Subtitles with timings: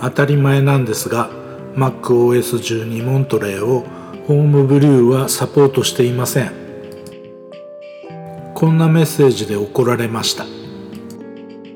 [0.00, 1.30] 当たり前なんですが
[1.74, 3.86] MacOS12 モントレーを
[4.26, 6.52] ホームブリューはサポートしていません
[8.54, 10.44] こんなメッセージで怒られました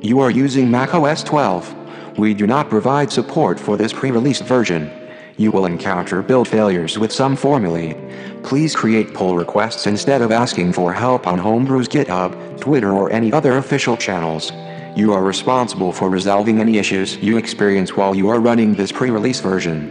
[0.05, 2.19] You are using macOS 12.
[2.19, 4.91] We do not provide support for this pre-released version.
[5.37, 7.95] You will encounter build failures with some formulae.
[8.43, 13.33] Please create pull requests instead of asking for help on Homebrew's GitHub, Twitter or any
[13.33, 14.51] other official channels.
[14.95, 19.41] You are responsible for resolving any issues you experience while you are running this pre-release
[19.41, 19.91] version.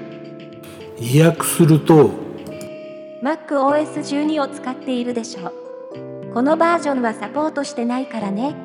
[1.00, 2.12] 意訳すると
[3.24, 5.52] MacOS12 を使っているでしょ
[6.34, 8.56] このバージョンはサポートしてないからね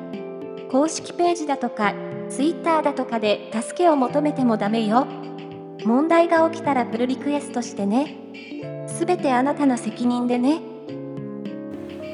[0.71, 1.95] 公式ページだとか
[2.29, 5.07] Twitter だとかで助けを求めてもダメよ
[5.83, 8.17] 問題が起きたらプルリクエストしてね
[8.87, 10.61] すべてあなたの責任でね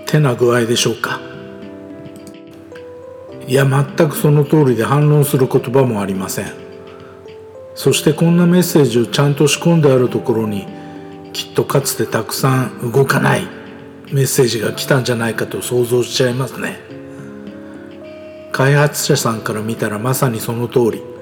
[0.05, 1.33] てな具合でしょうか
[3.47, 6.45] いや全くその通りで反論する言葉もありません。
[7.75, 10.67] そしてこんなメッセージをちゃんと仕込んであるところに
[11.33, 13.47] きっとかつてたくさん動かない
[14.11, 16.80] メッセージが来たんじゃないかと想像しちゃいますね。
[18.52, 21.14] 開発者さんから見たらまさにその通り。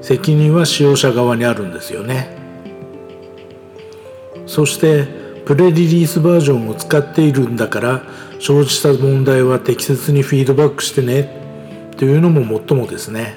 [0.00, 2.36] 責任は使用者側にあるんですよね。
[4.46, 5.06] そして
[5.44, 8.02] プレリリースバージョンを使っているんだから
[8.40, 11.47] 生じた問題は適切にフィードバックしてね。
[11.98, 13.36] というのももっともですね。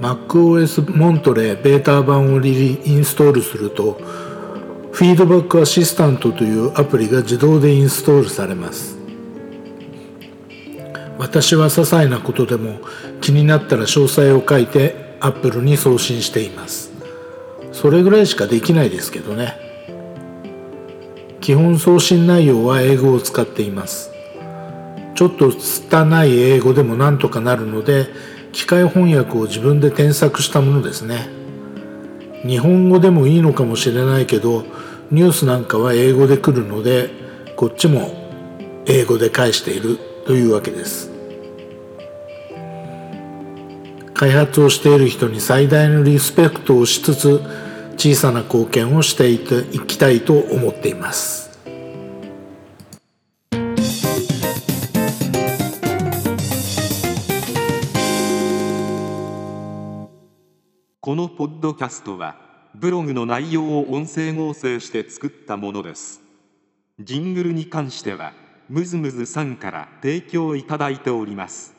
[0.00, 3.98] MacOS モントレーベータ版をリリインストールすると
[4.92, 8.98] フィードバックアシスタントというアプリが自動でインストールされます。
[11.18, 12.80] 私は些細なことでも
[13.20, 16.92] 気になったら詳細を書いて Apple に送信しています。
[17.72, 19.65] それぐらいしかできないですけどね。
[21.40, 24.10] 基本送信内容は英語を使っています。
[25.14, 28.08] ちょっと拙い英語でもなんとかなるので
[28.52, 31.28] 機械翻訳を自分で添削したものですね。
[32.46, 34.64] 日本語でもいいのかもしれないけど
[35.10, 37.10] ニュースなんかは英語で来るので
[37.56, 38.30] こっちも
[38.86, 41.10] 英語で返しているというわけです。
[44.14, 47.40] 開発をしている人に最大のリスペクトをしつつ
[47.96, 51.46] 小さな貢献をしていきたいと思っています。
[61.00, 62.36] このポッドキャストは
[62.74, 66.20] ブログの内容を音声合成して作ったものです。
[67.00, 68.32] ジングルに関しては
[68.68, 71.75] ムズムズさんから提供いただいております。